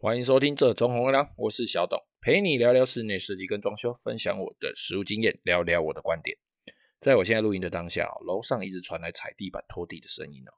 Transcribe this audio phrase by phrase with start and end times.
[0.00, 6.38] 欢迎收听这装红亮，我是小董，陪你聊聊室内设计跟装修，分享我的实务经验，聊聊我的观点。
[7.00, 10.54] 在我现在录音的当下，楼上一直传来踩地板拖地的声音哦。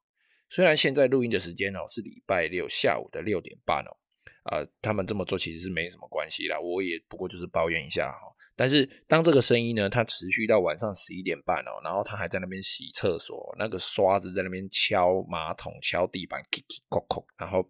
[0.51, 3.97] 虽然现在录音的时间哦是礼拜六下午的六点半哦，
[4.43, 8.19] 啊，他们这么做其实是没什么关系啦，我也不过就是抱怨一下哈。
[8.55, 17.67] 但是当这个声音呢，它持续到晚上十一点半哦，然后他还在那边洗厕所，那个刷子在那边敲马桶、敲地板，叽叽咕咕，然后。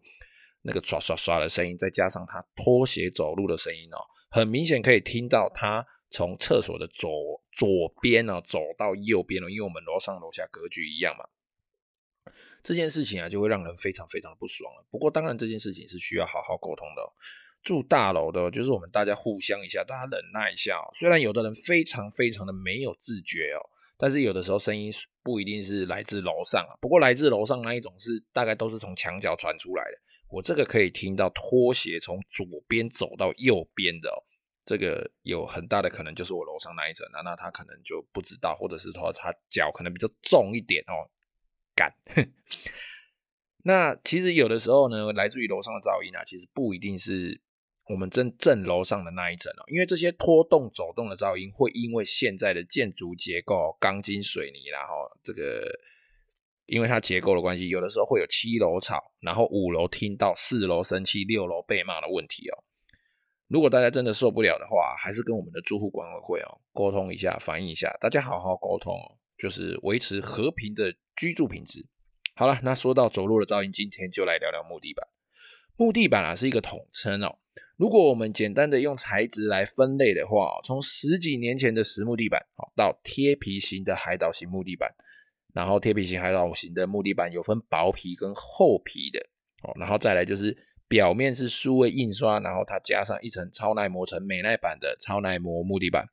[0.62, 3.98] 那个刷刷刷的声音，再加上他拖鞋走路的声音哦，
[4.30, 7.10] 很明显可以听到他从厕所的左
[7.52, 7.68] 左
[8.00, 11.24] 边哦走到右边哦，因为我们楼上楼下格局一样嘛。
[12.62, 14.84] 这件事情啊，就会让人非常非常的不爽了。
[14.90, 17.08] 不过当然这件事情是需要好好沟通的哦。
[17.62, 20.84] 住大楼的，就是我们大家互相一下，大家忍耐一下哦。
[20.92, 23.60] 虽然有的人非常非常的没有自觉哦，
[23.96, 24.92] 但是有的时候声音
[25.22, 26.76] 不一定是来自楼上啊。
[26.80, 29.98] 不过来自楼上那一种是大概都是从墙角传出来的。
[30.30, 34.22] 我这个可以听到拖鞋从左边走到右边的哦，
[34.64, 41.10] 这个有很大的可能就是我楼上那一层，那那他可能就不知道，或者是说他脚可能比较重一点哦，
[41.74, 41.92] 干。
[43.64, 47.40] 那其实有的时候呢，来自于楼上的噪音啊，其实不一定是
[47.88, 55.80] 我们正正楼上的那一层哦，因为这些拖动走动的噪音会因为现在的建筑结构，钢筋水泥然后这个。
[56.70, 62.62] 因为它结构的关系，有的时候会有七楼吵，然后五楼听到，四楼生气，六楼被骂的问题哦。
[63.48, 71.84] 如果大家真的受不了的话，还是跟我们的住户管委会哦沟通一下，反映一下，大家好好沟通哦，就是维持和平的居住品质。
[72.36, 75.08] 好了，那说到走路的噪音，今天就来聊聊木地板。
[75.74, 77.38] 木地板啊是一个统称哦。
[77.76, 84.94] 如果我们简单的用材质来分类的话，从十几年前的实木地板，好到贴皮型的海岛型木地板。
[85.52, 89.18] 然后贴皮型海岛型的木地板有分薄皮跟厚皮的
[89.62, 90.56] 哦，然后再来就是
[90.88, 96.06] 表面是数位印刷，然后它加上一层超耐磨层美耐板的超耐磨木地板，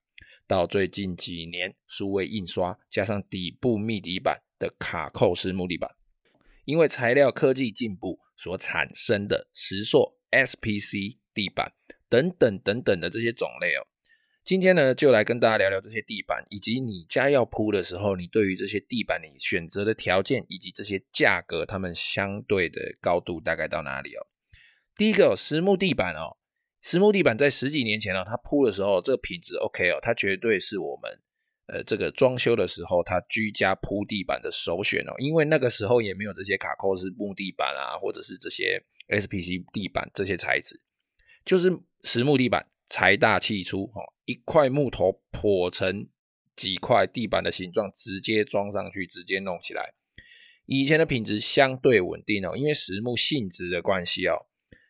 [0.45, 5.89] 到最近几年数位印刷加上底部密底板的卡扣式木地板，
[6.65, 11.73] 因为材料科技进步所产生的石塑 SPC 地板
[12.09, 13.87] 等等等等的这些种类哦。
[14.47, 24.25] 今天呢，就来跟大家聊聊这些地板，以及你家要铺的时候，你对于这些地板你选择的条件，以及这些价格，它们相对的高度大概到哪里哦？
[24.95, 26.37] 第一个哦，实木地板哦，
[26.81, 31.11] 实木地板在十几年前哦，它铺的时候，这个品质 OK 哦，它绝对是我们
[31.65, 40.79] 呃这个装修的时候，它居家铺地板的首选哦，因为那个时候也没有这些卡扣式木地板啊，或者是这些 SPC 地板这些材质，
[41.43, 41.69] 就是
[42.03, 42.65] 实木地板。
[42.89, 46.07] 财大气粗哦，一块木头剖成
[46.55, 49.93] 几块地板的形状，直接装上去，直接弄起来。
[50.65, 54.35] 以前的品质相对稳定哦，因为实木性质的关系哦，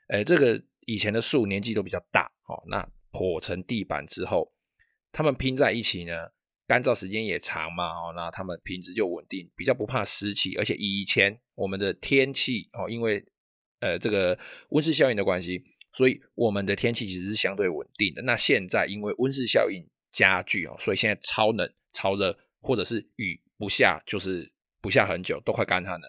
[0.09, 4.53] 诶，这个以前的树年纪都比较大哦，那剖成地板之后，
[5.11, 6.31] 它们拼在一起呢，
[6.67, 13.25] 干燥时间也长嘛哦，那它们品质就稳定，比较不怕湿气，而且以前我们的天气哦，因为
[13.79, 15.63] 呃这个温室效应的关系。
[15.91, 18.21] 所以我们的天气其实是相对稳定的。
[18.21, 26.07] 那现在因为温室效应加剧哦，所以现在超冷、超热，或者是雨不下，就是不下很久，都快干旱了。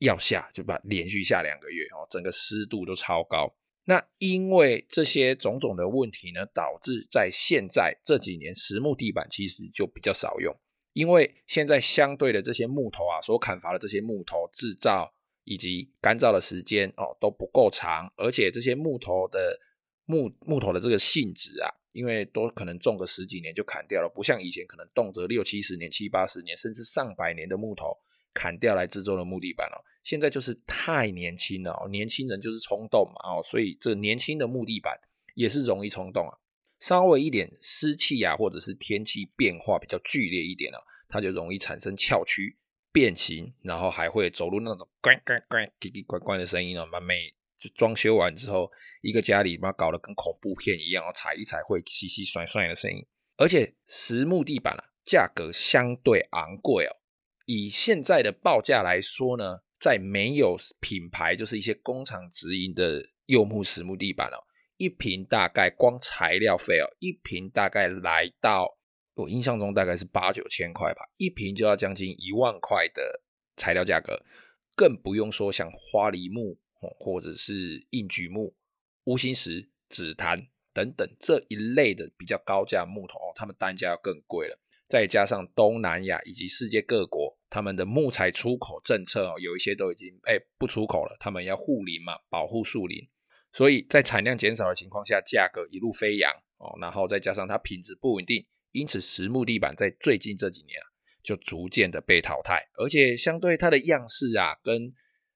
[0.00, 3.54] 要下就把连续下两个月哦，整个湿度都超高。
[3.86, 10.54] 那因为这些种种的问题呢，导致在现在这几年实木地板其实就比较少用，
[10.92, 15.13] 因为现在相对的这些木头啊，所砍伐的这些木头制造。
[15.44, 19.58] 以及干燥的时间哦都不够长，而且这些木头的
[20.06, 27.96] 木木头的这个性质啊，因为都可能种个十几年就砍掉了，不像以前可能动辄六七十年、七八十年，甚至上百年的木头
[28.32, 34.98] 砍掉来制作的木地板哦，现在就是太年轻了哦，年轻人就是冲动嘛哦，所以这年轻的木地板
[35.34, 36.36] 也是容易冲动啊，
[36.80, 40.78] 稍微一点湿气啊，或者是天气变化比较剧烈一点哦，
[41.08, 42.56] 它就容易产生翘曲。
[42.94, 46.86] 变形，然后还会走路那种呱呱呱、奇奇怪怪的声音哦。
[46.86, 47.28] 蛮美，
[47.58, 48.70] 就装修完之后，
[49.02, 53.04] 一个家里把它搞得跟恐怖片一样哦，踩一踩会窸窸窣窣的声音。
[53.36, 56.94] 而且实木地板啊，价格相对昂贵哦。
[57.46, 64.38] 以现在的报价来说呢，在没有品牌，就是一些工厂直营的柚木实木地板哦，
[64.76, 68.78] 一坪大概光材料费哦，一坪大概来到。
[69.14, 73.22] 我印象中大概是八九千块吧，一瓶就要将近一万块的
[73.56, 74.24] 材料价格，
[74.74, 76.58] 更不用说像花梨木
[76.98, 78.56] 或者是硬榉木、
[79.04, 84.58] 乌心石、紫檀等等这一类的比较高价木头，它们单价要更贵了。
[84.86, 92.98] 再加上东南亚以及世界各国，他们的木材出口政策哦，有一些都已经哎不出口了，他们要护林嘛，保护树林，
[93.50, 100.86] 所以在产量减少的情况下，价格一路飞扬哦，然后再加上它品质不稳定，因此实木地板在最近这几年啊，
[101.22, 104.92] 就逐渐的被淘汰，而且相对它的样式啊，跟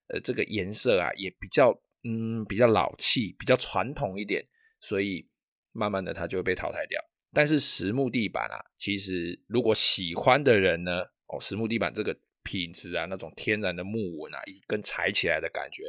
[0.08, 1.70] 呃这个颜色啊，也比较
[2.02, 4.44] 嗯比较老气，比较传统一点，
[4.81, 5.29] 所以
[5.70, 7.00] 慢慢的它就会被淘汰掉。
[7.32, 15.84] 但是实木地板啊，其实如果喜欢的人呢，哦，实木地板这个品质啊，那种天然的木纹啊，一根踩起来的感觉，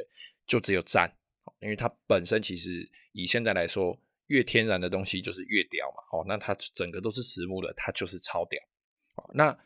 [0.46, 1.12] 就只有赞。
[1.58, 3.98] 因为它本身其实以现在来说，
[4.30, 6.02] 越天然的东西就是越屌嘛。
[6.12, 8.60] 哦，那它整个都是实木的，它就是超屌。
[9.16, 9.56] 哦，那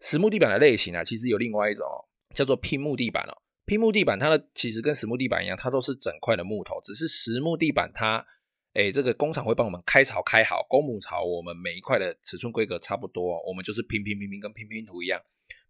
[0.00, 1.84] 实木地板的类型啊，其实有另外一种，
[2.32, 3.34] 叫做拼木地板哦。
[3.66, 8.24] 拼木地板它的其实跟实木地板一样，它都是整块的木头，只是实木地板它，
[8.74, 15.20] 哎，这个工厂会帮我们开槽开好，公母槽我们每一块的尺寸规格差不多，我们就是拼拼拼拼，跟拼拼图一样，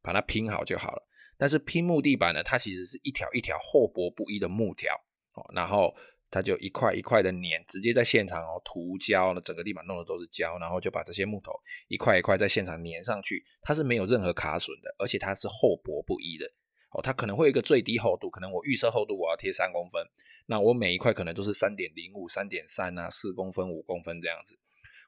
[0.03, 1.09] 把它拼好就好了。
[1.37, 4.95] 但是拼木地板呢，它其实是一条一条厚薄不一的木条。
[5.35, 5.95] 哦然后
[6.31, 11.53] 它就一块一块的粘，直接在现场哦涂胶，那整个地板弄的都是胶，然后就把这些木头
[11.89, 16.47] 一块一块在现场粘上去，它是没有任何卡损的，而且它是厚薄不一的。
[16.91, 20.03] 哦，它可能会有一个最低厚度，可能我预设厚度我要贴三公分，
[20.47, 24.59] 那我每一块可能都是三点零五、三点三啊、四公分、五公分这样子，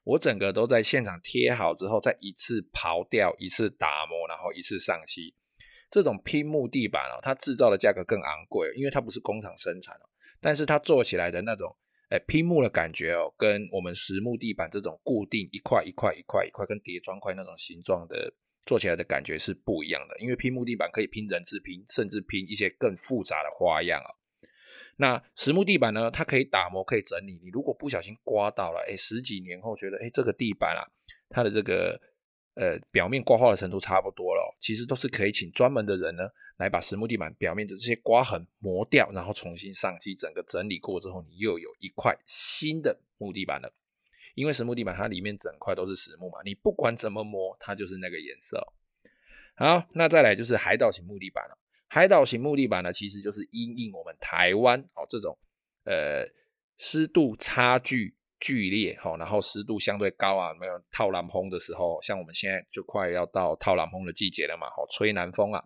[0.04, 5.34] 我整个都在现场贴好之后，再一次刨掉，一次打磨，然后一次上漆，
[5.90, 10.09] 这种拼木地板哦，它制造的价格更昂贵，因为它不是工厂生产哦。
[10.40, 11.76] 但是它做起来的那种，
[12.10, 18.32] 诶、欸，拼木的感觉哦，跟我们实木地板这种固定一块一块一块一块跟叠砖块那种形状的
[18.64, 20.18] 做起来的感觉是不一样的。
[20.18, 24.10] 因为拼木地板可以拼人字拼，甚至拼一些更复杂的花样啊。
[24.96, 27.40] 那实木地板呢，它可以打磨，可以整理。
[27.42, 30.82] 你如果不小心刮到了，诶、欸，十几年后觉得，诶、欸，这个地板啊，
[31.28, 32.00] 它的这个。
[32.60, 36.24] 呃，表面刮花的程度差不多了，其实都是可以请专门的人呢，
[36.58, 43.72] 来把实木地板表面的这些刮痕磨掉，然后重新上漆，整个整理过之后，你又有一块新的木地板了。
[44.34, 48.62] 因为实木地板它里面整块都是实木嘛，你不管怎么磨，它就是那个颜色。
[49.56, 51.56] 好，那再来就是海岛型木地板了。
[51.88, 55.38] 海岛型木地板呢，其实就是因应我们台湾哦这种
[55.84, 56.28] 呃
[56.76, 58.14] 湿度差距。
[58.40, 65.62] 剧烈哈，然后湿度相对高啊，没有套南风的时候，像我们现在就快要到套南风的季节了嘛，好吹南风啊，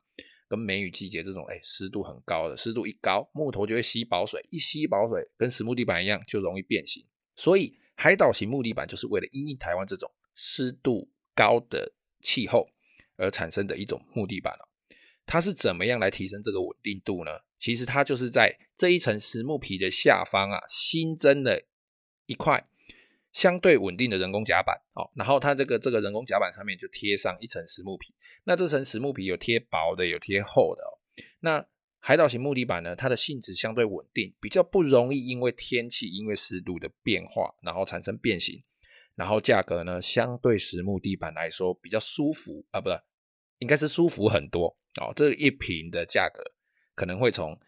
[0.49, 7.07] 跟梅雨季节这种，哎，湿度很高的，湿度一高，木头就会吸饱水，一吸饱水，跟实木地板一样，就容易变形。
[7.37, 12.69] 所以海岛型木地板就是为了因应台湾这种湿度高的气候
[13.17, 14.67] 而产生的一种木地板哦。
[15.27, 17.31] 它是怎么样来提升这个稳定度呢？
[17.59, 21.65] 其实它就是在这一层实木皮的下方啊，新增了。
[22.27, 22.67] 一块
[23.33, 28.15] 相对稳定的人工甲板哦，然后它这个这个人工甲板上面就贴上一层实木皮。
[28.45, 30.99] 那这层实木皮有贴薄的，有贴厚的哦。
[31.41, 31.67] 那
[31.99, 38.63] 海岛型木地板呢，它的性质相对稳定，比较不容易因为天气、因为湿度的变化，然后产生变形。
[39.15, 43.01] 然后价格呢，相对实木地板来说比较舒服啊，不是，
[43.59, 45.13] 应该是舒服很多哦。
[45.17, 46.43] 这一坪的价格
[46.95, 47.59] 可能会从。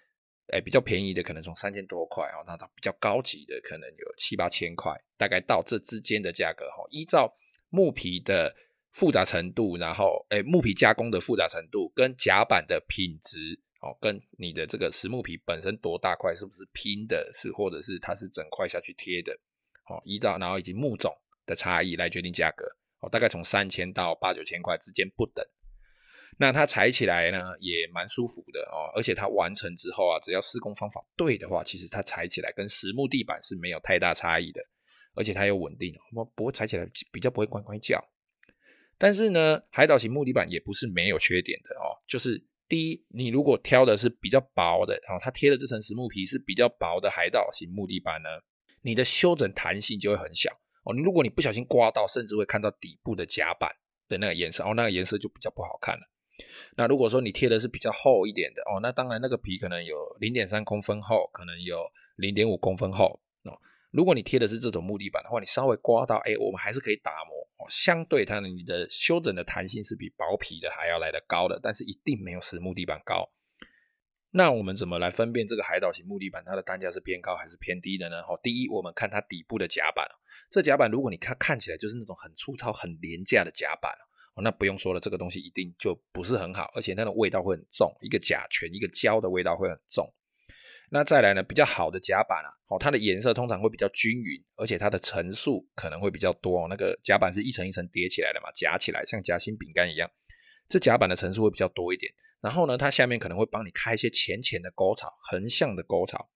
[0.49, 6.85] 哎，比较便宜的可能从三千多块哦，那它比较高级的可能有七八千块，大概到这之间的价格哈。
[6.91, 7.37] 依照
[7.69, 8.55] 木皮的
[8.93, 19.33] 复杂程度，然后哎，木皮加工的复杂程度跟甲板的品质哦，跟你的这个实木皮本身多大块，是不是拼的，是或者是它是整块下去贴的
[19.89, 20.01] 哦？
[20.05, 21.13] 依照然后以及木种
[21.45, 22.65] 的差异来决定价格
[23.01, 25.45] 哦，大概从三千到八九千块之间不等。
[26.39, 34.61] 那它踩起来呢，也蛮舒服的哦，而且它完成之后啊，只要施工方法对的话，其实它踩起来跟实木地板是没有太大差异的，
[35.15, 37.99] 而且它又稳定，不不会踩起来比较不会乖乖叫。
[38.99, 48.29] 但是呢，海岛型木地板也不是没有缺点的哦，就是第一，你如果挑的是比较薄的，然后它贴的这层实木皮是比较薄的海岛型木地板呢，
[48.83, 50.51] 你的修整弹性就会很小
[50.85, 50.95] 哦。
[50.95, 53.71] 你如果你不小心刮到，甚至会看到底部的甲板
[54.07, 56.03] 的那个颜色哦，那个颜色就比较不好看了。
[56.77, 61.79] 那如果说你贴的是比较厚一点的哦，那当然那个皮可能有零点三公分厚，可能有
[62.17, 63.59] 零点五公分厚哦。
[63.91, 67.67] 如果你贴的是这种木地板的话，你稍微刮到，哎，我们还是可以打磨哦。
[67.71, 73.31] 相对它呢，你的修整的弹性是比薄皮的还要来得高的，但是一定没有实木地板高。
[74.33, 78.21] 那我们怎么来分辨这个海岛型木地板它的单价是偏高还是偏低的呢？
[78.23, 80.07] 哦，第一，我们看它底部的甲板，
[80.51, 83.97] 这甲板如果你看看起来就是那种很粗糙、很廉价的甲板。
[84.43, 90.13] 那不用说了，这个东西一定就不是很好，而且那种味道会很重，一个甲醛，一个胶的味道会很重。
[90.91, 96.69] 那再来呢，比较好的甲板啊，哦，它的颜色通常会比较均匀，而且它的层数可能会比较多。
[96.69, 100.09] 那个甲板是一层一层叠起来的嘛，夹起来像夹心饼干一样，
[100.69, 102.13] 这甲板的层数会比较多一点。
[102.41, 106.29] 然后呢，它下面可能会帮你开一些浅浅的沟槽，横向的沟槽。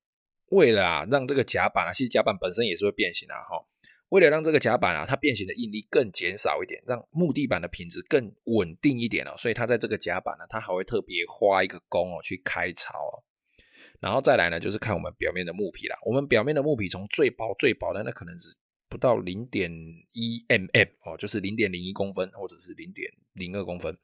[0.46, 3.64] 为了啊让这个甲板啊，其实甲板本身也是会变形啊，哈。
[4.10, 13.24] 为了让这个甲板啊，它变形的应力更减少一点，让木地板的品质更稳定一点哦，所以它在这个甲板呢，它还会特别花一个工哦去开槽哦。
[13.98, 15.96] 然后再来呢，就是看我们表面的木皮啦。
[16.04, 18.54] 我们表面的木皮从最薄最薄的那可能是
[18.88, 19.70] 不到零点
[20.12, 23.96] 一 mm 哦，就是零点零一公分或者是零点零二公分，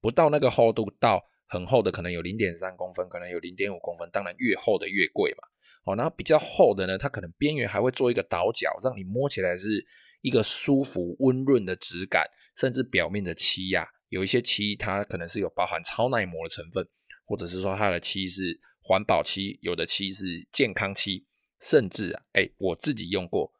[0.00, 5.38] 不到那个厚度到很厚的可能有零点三公分，可能有零点五公分，当然越厚的越贵嘛。
[5.84, 9.86] 哦，然后比较厚的呢，它可能边缘还会做一个倒角，让你摸起来是
[10.20, 12.26] 一个舒服温润的质感，
[12.56, 16.88] 甚至表面的漆呀、有一些漆它可能是有包含超耐磨的成分，
[17.24, 21.26] 或者是说它的漆是环保漆，有的漆是健康漆，
[21.60, 23.52] 甚至啊，哎，我自己用过，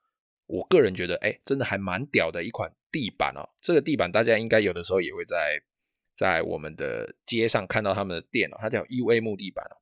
[0.47, 3.55] 我个人觉得，哎，真的还蛮屌的一款地板哦。
[3.61, 5.61] 这个地板大家应该有的时候也会在
[6.17, 9.77] 在我们的街上看到他们的店哦，它叫 UA 木地板哦。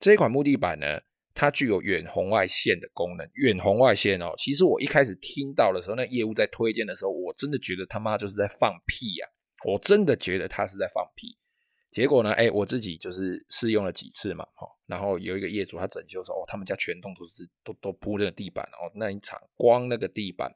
[0.00, 1.00] 这一款木地板呢。
[1.34, 4.34] 它具有远红外线的功能，远红外线哦。
[4.36, 9.28] 其实我一开始听到的时候，那业务在推荐的时候，我真的觉得他妈就是在放屁呀！
[9.64, 11.38] 我真的觉得他是在放屁。
[11.92, 14.66] 结果呢，哎，我自己就是试用了几次嘛，哈。
[14.86, 20.52] 然后有一个业主他整修说，哦，他们家全栋都是都都铺那个地板哦，那一场光那个地板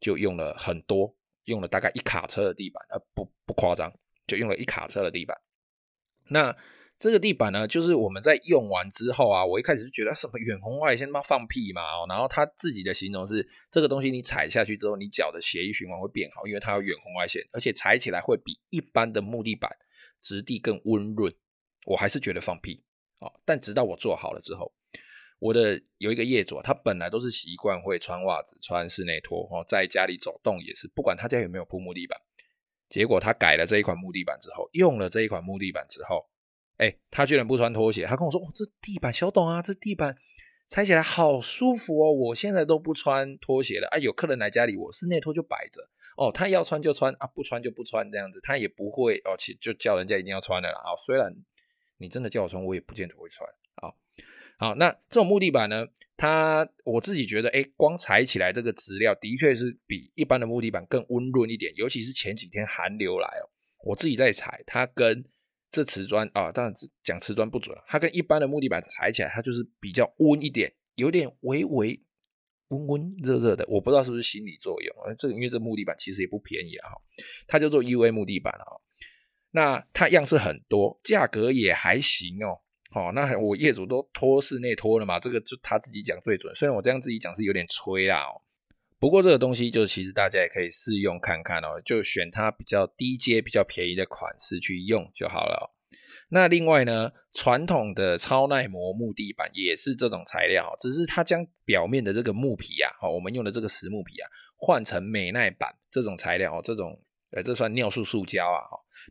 [0.00, 3.92] 就用了很多，用了大概一卡车的地板，呃，不不夸张，
[4.28, 5.36] 就用了一卡车的地板。
[6.28, 6.54] 那。
[7.00, 19.70] 这个地板呢，就是我们在用完之后啊，我一开始就觉得什么远红外线他妈放屁嘛哦，然后他自己的形容是这个东西你踩下去之后，你脚的血液循环会变好，因为它有远红外线，而且踩起来会比一般的木地板
[20.20, 21.32] 质地更温润。
[21.86, 22.82] 我还是觉得放屁
[23.20, 24.72] 哦，但直到我做好了之后，
[25.38, 32.20] 我的有一个业主，他本来都是习惯会穿袜子、穿室内拖哦，在家里走动也是，不管他家有没有铺木地板，
[32.88, 36.26] 结果他改了这一款木地板之后，用了这一款木地板之后。
[36.78, 40.16] 哎、他居然不穿拖鞋，他跟我说：“哦，这地板小董啊，这地板
[40.68, 43.88] 踩起来好舒服哦，我现在都不穿拖鞋了。
[43.88, 45.82] 啊，有客人来家里，我室内拖就摆着
[46.16, 50.78] 哦，他要穿就穿啊，不穿就不穿这样子，他也不会哦，其就叫人家一定要穿的啦。
[50.78, 51.34] 啊，虽然
[51.96, 53.44] 你真的叫我穿，我也不见得会穿。
[53.82, 53.96] 好，
[54.58, 55.86] 好，那这种木地板呢，
[56.16, 63.48] 它我自己觉得，哎、光踩起来这个质料的确是比一般的木地板更温润一点，尤其是前几天寒流来哦，
[63.86, 65.24] 我自己在踩，它跟。
[65.70, 66.72] 这瓷砖啊，当然
[67.02, 72.00] 讲瓷砖不准，它跟一般的木地板踩起来，它就是比较温一点，有点微微
[72.68, 73.66] 温温热热的。
[73.68, 76.88] 我不知道是不是心理作用，这个因为这木地板其实也不便宜啊，
[77.46, 78.64] 它叫做 UA 木地板啊。
[79.50, 82.62] 那它样式很多，价格也还行哦。
[82.94, 86.54] 哦，那我业主都拖室内拖了嘛，这个就他自己讲最准。
[86.54, 88.40] 虽然我这样自己讲是有点吹啦哦。
[88.98, 95.70] 不过这个东西就其实大家也可以试用看看哦，就选它比较低阶、比较便宜的款式去用就好了。
[96.30, 108.60] 那另外呢，传统的超耐磨木地板也是这种材料，只是它将表面的这个木皮啊，我们用的这个实木皮啊，换成美耐板这种材料，这种呃，这算尿素塑胶啊。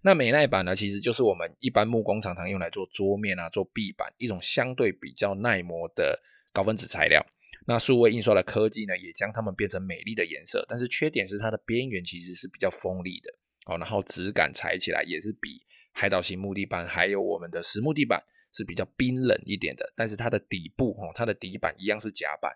[0.02, 6.20] 那美耐板呢，其实就是我们一般木工常常用来做桌面啊、做壁板一种相对比较耐磨的
[6.52, 7.26] 高分子材料。
[7.66, 13.30] 那数位印刷的科技呢，也将它们变成美丽的颜色，但是缺点是它的边缘其实是比较锋利的
[13.68, 15.62] 哦，然后质感踩起来也是比
[15.94, 22.52] 海岛型木地板还有我们的实木地板是比较冰冷一点的，但是它的底部哦，它的底板一样是夹板。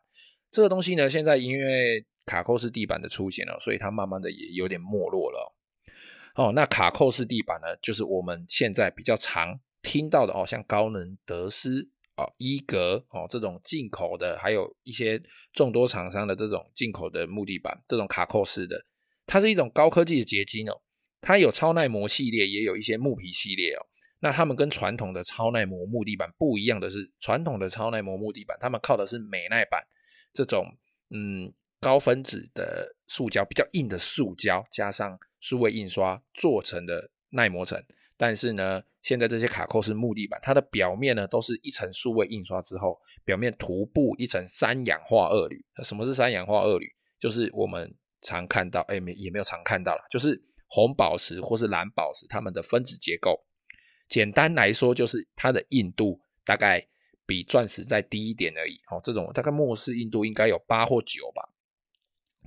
[0.51, 5.55] 这个东西呢，现在因为卡扣式地板的出现了，所以它慢慢的也有点没落了
[6.35, 6.51] 哦。
[6.53, 11.89] 那卡扣式地板呢，就是我们现在比较常听到的哦，像高能、德斯。
[12.17, 15.19] 哦，伊格哦，这种进口的，还有一些
[15.53, 18.85] 众多厂商的这种进口的木地板，这种卡扣式的，
[19.25, 20.81] 它是一种高科技的结晶哦。
[21.21, 23.87] 它有超耐磨系列，也有一些木皮系列哦。
[24.19, 29.81] 那它们跟传统的超耐磨木地板不一样的是，传统的超耐磨木地板，它们靠的是美耐板
[30.33, 30.77] 这种
[31.09, 37.83] 嗯高分子的塑胶，比较硬的塑胶，加上数位印刷做成的耐磨层。
[38.15, 45.65] 但是呢，现在这些卡扣式木地板，它的表面呢都是一层数位印刷之后，表面涂布一层三氧化二铝。
[45.83, 46.87] 什么是三氧化二铝？
[47.17, 53.43] 就是我们常看到，哎，没也没有常看到了，就是红宝石或是蓝宝石它们的分子结构。
[54.07, 56.87] 简单来说，就是它的硬度大概
[57.31, 58.81] 比钻石再低一点而已。
[58.89, 61.41] 哦，这种大概末世硬度应该有八或九吧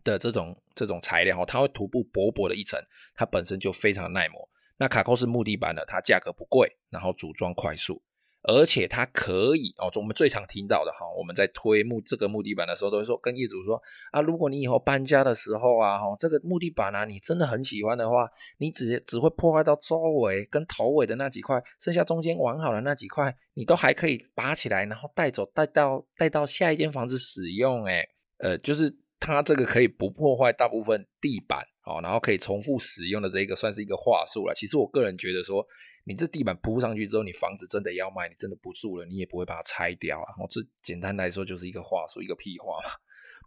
[0.02, 2.78] 的这种这种材料哦，它会涂布薄薄的一层，
[3.14, 4.46] 它本身就非常耐磨。
[4.76, 8.02] 那卡扣是木地板的，它价格不贵，然后组装快速，
[8.46, 13.80] 而且它可以哦，我们最常听到的哈，我们在推木这个木地板的时候，都会说跟业主说
[14.12, 28.06] 啊，如果你以后搬家的时候啊，哈，这个木地板啊，你真的很喜欢的话，你只只会破坏到周围跟头尾的那几块，剩下中间完好的那几块，你都还可以拔起来，然后带走，带到带到下一间房子使用，哎，
[28.40, 34.54] 呃，就是它这个可以不破坏大部分地板，哦，然后可以重复使用的这个算是一个话术了。
[34.54, 35.66] 其实我个人觉得说。
[36.06, 40.34] 你这地板铺上去之后，你房子真的要卖，你真的不住了，你也不会把它拆掉啊。
[40.38, 42.90] 我这简单来说就是一个话术，一个屁话嘛。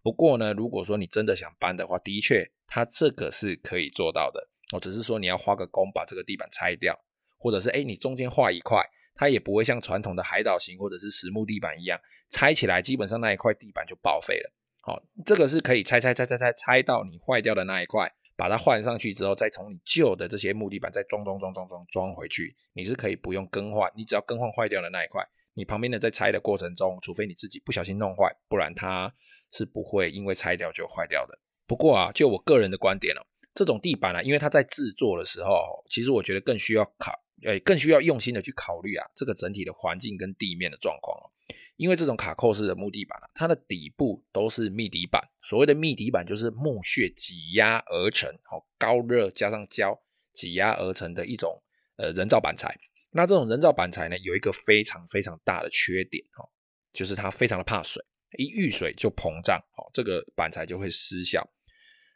[0.04, 4.50] 不过呢，如果说你真的想搬的话，的确，它这个是可以做到的。
[4.74, 7.00] 我只是说你要花个工把这个地板拆掉，
[7.38, 8.84] 或者是诶，你中间画一块，
[9.14, 12.00] 它也不会像传统的海岛型或者是实木地板一样，
[12.30, 14.54] 拆起来基本上那一块地板就报废了。
[14.82, 18.12] 好，这个是可以拆拆拆拆拆拆到你坏掉的那一块。
[18.38, 25.22] 把它换上去之后，再从你旧的这些木地板再装装装装装装回去，你是可以不用更换，你只要更换坏掉的那一块，
[25.56, 29.12] 你旁边的在拆的过程中，除非你自己不小心弄坏，不然它
[29.52, 31.38] 是不会因为拆掉就坏掉的。
[31.66, 33.26] 不过啊，就我个人的观点哦，
[33.56, 37.12] 这种地板啊，因为它在制作的时候，其实我觉得更需要考，
[37.44, 41.30] 诶，更需要用心的去考虑啊，这个整体的环境跟地面的状况哦。
[41.78, 45.22] 因为这种卡扣式的木地板啊，它的底部都是密底板。
[45.42, 49.98] 所谓的密底板就是木屑挤压而成，哦，高热加上胶
[50.34, 51.62] 挤压而成的一种
[51.98, 52.76] 呃人造板材。
[53.12, 56.50] 那这种人造板材呢，有一个非常非常大的缺点哦，
[56.92, 58.04] 就是它非常的怕水，
[58.38, 61.48] 一遇水就膨胀，哦，这个板材就会失效。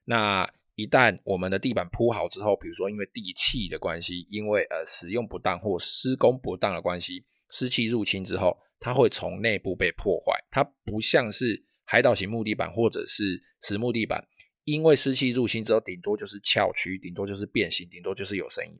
[0.05, 0.51] 那
[0.81, 8.57] 一旦我们的地板铺好之后，比如说因为地气的关系，因为呃使用不当或施工不当的关系，湿气入侵之后。
[8.83, 14.27] 它会从内部被破坏，它不像是海岛型木地板或者是实木地板，
[14.63, 18.75] 因为湿气入侵之后，顶多就是翘曲，顶多就是变形，顶多就是有声音。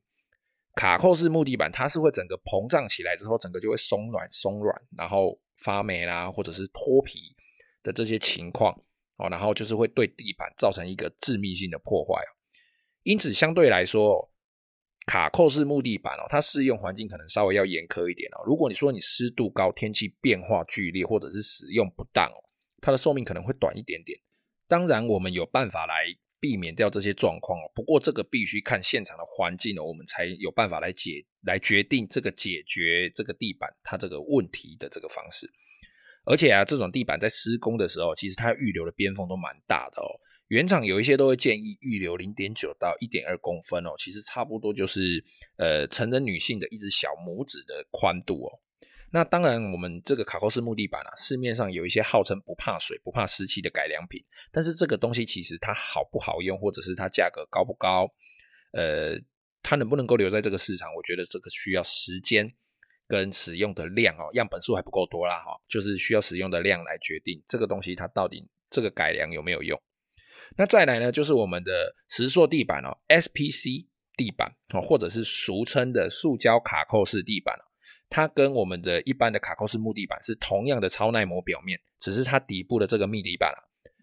[0.74, 7.20] 卡扣式木地板，它是会整个膨胀起来之后，整个就会松软松软，然后发霉啦，或者是脱皮
[7.84, 8.75] 的这些情况
[9.18, 12.22] 哦，然后就是会对地板造成一个致密性的破坏。
[13.03, 14.30] 因此，相对来说。
[15.08, 18.44] 卡扣式木地板哦，它适用环境可能稍微要严苛一点哦。
[18.46, 22.38] 如果你说你湿度高、天气变化剧烈，或者是使用不当哦，
[22.80, 24.18] 它的寿命可能会短一点点。
[24.68, 26.06] 当然，我们有办法来
[26.39, 27.63] 避免掉这些状况哦。
[27.74, 35.52] 不过这个必须看现场的环境哦，我们才有办法来解来决定这个解决这个地板它这个问题的这个方式。
[36.23, 40.07] 而且啊，这种地板在施工的时候，其实它预留的边缝都蛮大的哦。
[40.47, 45.23] 原厂有一些都会建议预留零点九到一点二公分哦，其实差不多就是
[45.57, 48.60] 呃成人女性的一只小拇指的宽度哦。
[49.13, 58.10] 那当然，我们这个卡扣式木地板啊，市面上有一些号称不怕水、不怕湿气的改良品，但是这个东西其实它好不好用，或者是它价格高不高，
[58.71, 59.17] 呃，
[59.62, 62.53] 它能不能够留在这个市场，我觉得这个需要时间
[63.12, 69.78] 跟使用的量哦，样本数还不够多啦哈，就是需要使用的量来决定这个东西它到底这个改良有没有用。
[70.56, 77.67] 那再来呢，就是我们的石塑地板哦，SPC 地板哦，或者是俗称的塑胶卡扣式地板哦，
[78.10, 83.60] 它跟我们的一般的卡扣式木地板是同样的超耐磨表面，只是它底部的这个密底板啊，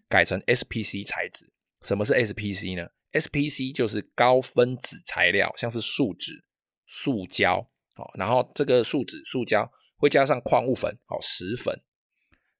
[0.07, 1.51] 改成 SPC 材质。
[1.81, 6.45] 什么是 SPC 呢？SPC 就是高分子材料，像是树脂、
[6.85, 11.81] 塑胶哦，然后这个树脂、塑胶会加上矿物粉哦，石粉，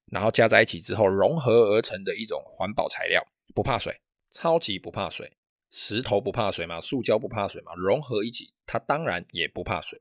[0.06, 3.26] 然后加在一起之后融合而成的一种环保材料。
[3.54, 4.00] 不怕水，
[4.30, 5.36] 超级不怕水。
[5.70, 10.00] 石头不怕水嘛，塑胶不怕水嘛，融合一起，它当然也不怕水。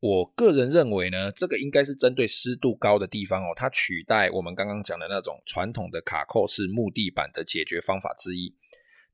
[0.00, 8.54] 我个人认为呢，这个应该是针对湿度高的地方哦，它取代我们刚刚讲的那种传统的卡扣式木地板的解决方法之一。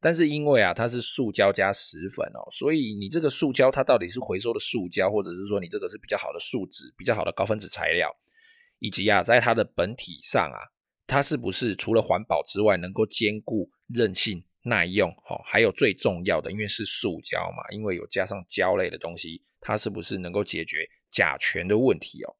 [0.01, 8.11] 但是因为啊，它是塑胶加石粉哦，所以你这个塑胶它到底是回收的塑胶，或者是说你这个是比较好的树脂、比较好的高分子材料，
[8.79, 10.61] 以及啊，在它的本体上啊。
[11.11, 15.11] 它是不是除了环保之外，能够兼顾韧性、耐用？
[15.11, 22.37] 哦，还有最重要的，因为是塑胶嘛，因为有加上胶类的东西，它是不是能够解决甲醛的问题哦？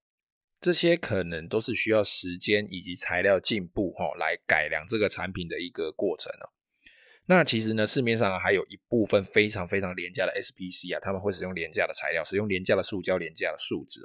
[0.61, 6.53] 这些可能都是需要时间以及材料进步哦，来改良这个产品的一个过程哦。
[7.28, 14.00] 那其实呢，市面上还有一部分非常非常廉价的 SPC 啊，他们会使用廉价的材料，使用廉价的塑胶、廉价的树脂。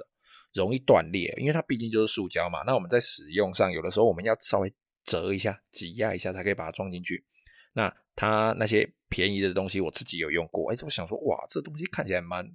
[0.52, 2.62] 容易断裂，因为它毕竟就是塑胶嘛。
[2.64, 4.72] 那我们在使用上，有的时候我们要稍微
[5.04, 7.24] 折一下、挤压一下，才可以把它装进去。
[7.72, 10.70] 那它那些便宜的东西，我自己有用过。
[10.70, 12.48] 哎，我想说，哇，这东西看起来蛮，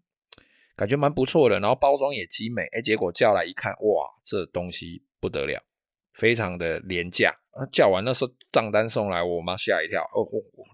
[0.77, 2.67] 感觉蛮不错的，然后包装也精美。
[2.67, 5.62] 哎，结果叫来一看，哇，这东西不得了，
[6.13, 7.36] 非常的廉价。
[7.60, 10.02] 那叫完那时候账单送来，我妈吓一跳。
[10.15, 10.26] 哦，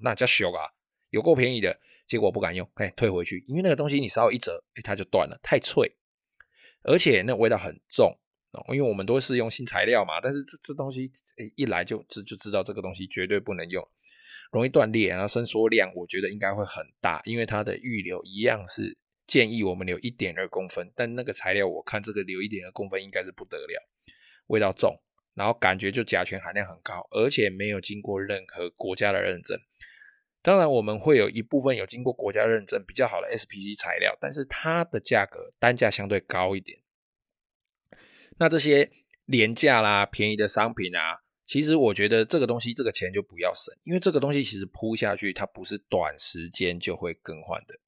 [0.04, 0.70] 那叫修啊，
[1.10, 1.80] 有够便宜的。
[2.08, 5.98] 结果不敢用，哎，退回去，因为那个东西你稍微一折，哎，它就断了，太脆。
[6.84, 8.16] 而且那味道很重。
[8.70, 13.86] 因为我们都是用新材料嘛，但是这这东西哎一来就就就知道这个东西绝对不能用，
[14.50, 23.90] 容易断裂，然后伸缩量我觉得应该会很大，因为它的预留一样是建议我们留一点二公分，但那个材料我看这个留一点二公分应该是不得了，
[24.48, 25.02] 味道重，
[25.36, 29.60] 然后感觉就甲醛含量很高，而且没有经过任何国家的认证。
[30.42, 36.80] 当然我们会有一部分有经过国家认证比较好的 SPC 材料，但是它的价格单价相对高一点。
[38.38, 38.92] 那这些
[39.26, 47.80] 廉价啦、便宜的商品啊，其实我觉得这个东西这个钱就不要省，因为这个东西其实铺下去它不是短时间就会更换的。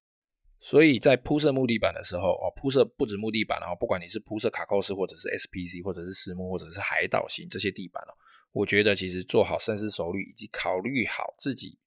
[0.60, 8.12] 所以在铺设木地板的时候哦，铺设不止木地板哦，不管你是铺设卡扣式或者是 SPC 或者是实木或者是海岛型这些地板哦，
[8.52, 11.78] 我觉得其实做好深思熟虑以及考虑好自己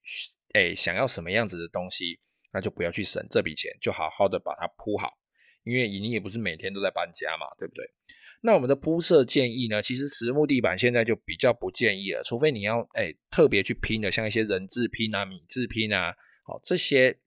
[0.53, 2.19] 诶想要什么样子的东西，
[2.53, 5.17] 那就不要去省这笔钱，就好好的把它铺好，
[5.63, 7.85] 因为你也不是每天都在搬家嘛，对不对？
[8.43, 9.83] 那我们的铺设建议呢？
[9.83, 17.19] 其实实木地板现在就比较不建议了，除非你要哎、特别去拼的，像一些人字拼啊、米字拼啊，好这些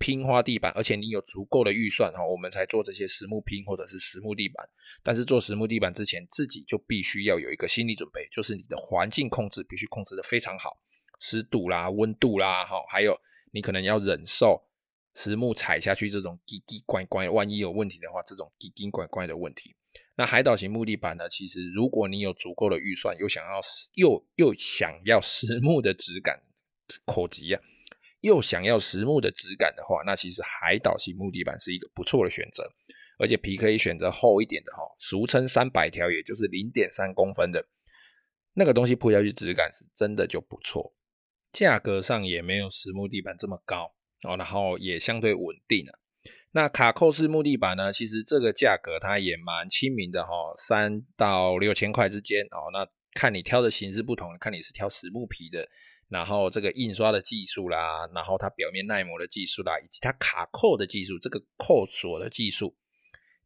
[0.00, 4.66] 拼花地板，而且你有足够的预算哈，我们才做这些实木拼或者是实木地板。
[5.02, 10.78] 但是做实木地板之前，自己就必须要有一个心理准备，就是你的环境控制必须控制得非常好，
[11.20, 13.14] 湿度啦、温度啦，哈，还有
[13.52, 14.66] 你可能要忍受
[15.14, 19.76] 实木踩下去这种奇奇怪怪，万一有问题的话，这种奇奇怪怪的问题。
[20.16, 21.28] 那海岛型木地板呢？
[21.28, 23.60] 其实如果你有足够的预算，又想要
[23.94, 26.42] 又又想要实木的质感，
[27.04, 27.62] 口急啊，
[28.20, 32.70] 又想要实木的质感的话，那其实海岛型木地板是一个不错的选择，
[33.18, 37.66] 而且皮可以选择厚一点的哈，俗称三百条，也就是零点三公分的
[38.54, 40.94] 那个东西铺下去，质感是真的就不错，
[41.52, 45.98] 价格上也没有实木地板这么高哦，然后也相对稳定啊。
[46.52, 47.92] 那卡扣式木地板呢？
[47.92, 52.70] 其实这个价格它也蛮亲民的哈，三到六千块之间哦。
[52.72, 55.68] 那看你挑的形式不同，看你是挑实木皮的，
[56.08, 62.76] 然后这个印刷的技术啦，然后它表面耐磨的技术啦，以及它卡扣的技术，这个扣锁的技术，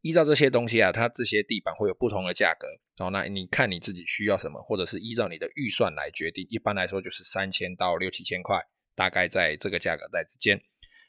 [0.01, 3.09] 依照这些东西啊，它这些地板会有不同的价格然哦。
[3.11, 6.45] 那你看你自己需要什么，或者是依照你的预算来决定。
[6.49, 8.59] 一般来说就是三千到六七千块，
[8.95, 10.61] 大概在这个价格带之间。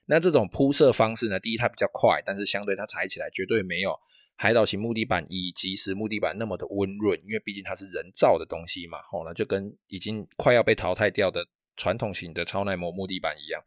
[0.07, 3.99] 那这种铺设方式呢，第一它比较快，但是相对它踩起来绝对没有
[4.37, 11.47] 海岛型木地板以及实木地板那么的温润，因为毕竟它是人造的东西嘛，吼，那就跟已经快要被淘汰掉的
[11.77, 13.63] 传统型的超耐磨木地板一样，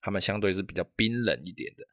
[0.00, 1.84] 它们相对是比较冰冷一点的。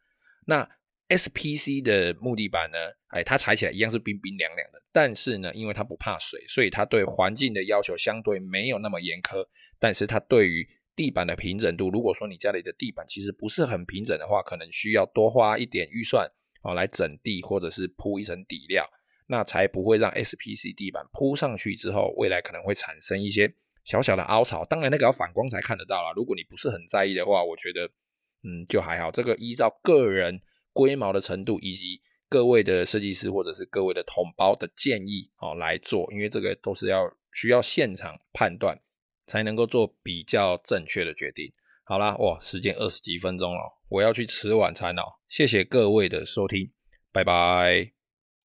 [0.48, 0.68] 那
[1.08, 2.78] SPC 的木地板呢，
[3.10, 9.46] 哎，它踩起来一样是冰冰凉凉的，但是呢，因为它不怕水，所以它对环境的要求相对没有那么严苛，
[9.78, 16.28] 但是它对于地板的平整度，如果说你家里的地板其实不是很平整的话，可能需要多花一点预算
[16.66, 18.86] 哦，来整地或者是铺一层底料，
[19.28, 24.66] 那才不会让 SPC 地板铺上去之后，未来可能会产生一些小小的凹槽。
[24.66, 26.12] 当然那个要反光才看得到啦。
[26.16, 27.86] 如果你不是很在意的话，我觉得
[28.44, 29.12] 嗯就还好。
[29.12, 30.42] 这个依照个人
[30.74, 38.82] 龟毛的程度以及各位的设计师或者是各位的同胞的建议哦来做，因为这个都是要需要现场判断。
[39.28, 41.52] 才能够做比较正确的决定。
[41.88, 45.20] 好啦，哇，时间二十几分钟了，我要去吃晚餐了。
[45.30, 46.72] 谢谢各位的收听，
[47.12, 47.95] 拜拜。